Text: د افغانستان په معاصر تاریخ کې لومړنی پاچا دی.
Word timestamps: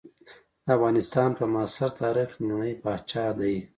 د 0.65 0.65
افغانستان 0.77 1.29
په 1.39 1.43
معاصر 1.53 1.89
تاریخ 2.01 2.29
کې 2.35 2.41
لومړنی 2.47 2.73
پاچا 2.83 3.25
دی. 3.39 3.55